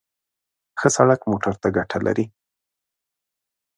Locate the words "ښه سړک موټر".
0.79-1.53